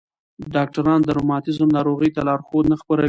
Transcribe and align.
ډاکټران 0.55 0.99
د 1.03 1.09
روماتیزم 1.17 1.69
ناروغۍ 1.77 2.09
ته 2.15 2.21
لارښود 2.27 2.65
نه 2.71 2.75
خپروي. 2.81 2.99